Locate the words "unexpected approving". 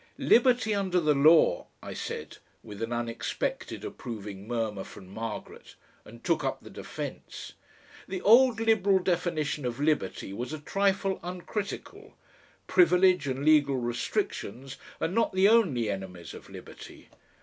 2.91-4.47